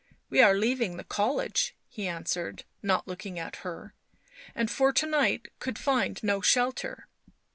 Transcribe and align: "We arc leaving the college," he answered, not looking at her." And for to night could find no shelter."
"We 0.31 0.41
arc 0.41 0.57
leaving 0.57 0.97
the 0.97 1.03
college," 1.03 1.75
he 1.87 2.07
answered, 2.07 2.63
not 2.81 3.07
looking 3.07 3.37
at 3.37 3.57
her." 3.57 3.93
And 4.55 4.71
for 4.71 4.91
to 4.91 5.05
night 5.05 5.49
could 5.59 5.77
find 5.77 6.19
no 6.23 6.41
shelter." 6.41 7.07